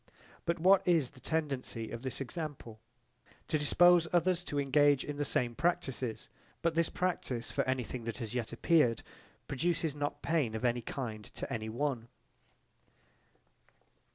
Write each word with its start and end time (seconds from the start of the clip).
But 0.45 0.57
what 0.57 0.81
is 0.87 1.11
the 1.11 1.19
tendency 1.19 1.91
of 1.91 2.01
this 2.01 2.19
example? 2.21 2.79
To 3.49 3.59
dispose 3.59 4.07
others 4.11 4.43
to 4.45 4.59
engage 4.59 5.03
in 5.05 5.17
the 5.17 5.23
same 5.23 5.53
practises: 5.53 6.27
but 6.63 6.73
this 6.73 6.89
practise 6.89 7.51
for 7.51 7.63
anything 7.65 8.05
that 8.05 8.17
has 8.17 8.33
yet 8.33 8.51
appeared 8.51 9.03
produces 9.47 9.93
not 9.93 10.23
pain 10.23 10.55
of 10.55 10.65
any 10.65 10.81
kind 10.81 11.23
to 11.23 11.53
any 11.53 11.69
one. 11.69 12.07